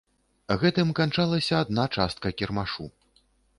Гэтым 0.63 0.93
канчалася 0.99 1.61
адна 1.67 1.85
частка 1.99 2.35
кірмашу. 2.41 2.91